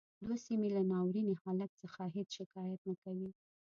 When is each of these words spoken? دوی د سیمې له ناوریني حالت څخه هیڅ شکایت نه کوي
دوی 0.25 0.37
د 0.39 0.41
سیمې 0.45 0.69
له 0.75 0.81
ناوریني 0.91 1.35
حالت 1.43 1.71
څخه 1.81 2.01
هیڅ 2.15 2.29
شکایت 2.39 2.81
نه 2.89 2.95
کوي 3.03 3.29